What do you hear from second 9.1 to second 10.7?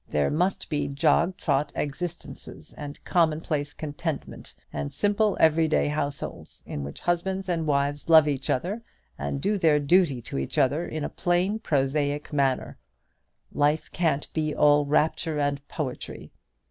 and do their duty to each